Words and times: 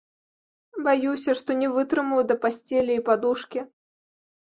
Баюся, 0.87 1.31
што 1.43 1.59
не 1.61 1.69
вытрымаю 1.77 2.25
да 2.33 2.41
пасцелі 2.49 2.91
і 2.99 3.07
падушкі. 3.11 3.59